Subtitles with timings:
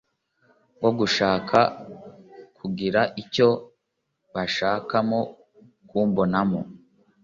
[0.77, 1.59] bwo gushaka
[2.55, 3.47] kungira icyo
[4.33, 5.19] bashakamo
[5.89, 6.59] kumbonamo